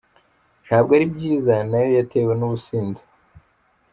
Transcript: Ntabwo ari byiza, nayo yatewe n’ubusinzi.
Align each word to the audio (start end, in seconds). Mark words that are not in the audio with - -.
Ntabwo 0.65 0.91
ari 0.97 1.05
byiza, 1.13 1.55
nayo 1.69 1.89
yatewe 1.97 2.33
n’ubusinzi. 2.35 3.03